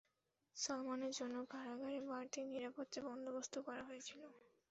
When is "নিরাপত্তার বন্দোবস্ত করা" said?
2.51-3.83